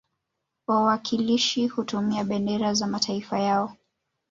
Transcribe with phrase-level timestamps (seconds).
[0.67, 3.75] Wawakilishi hutumia bendera za mataifa yao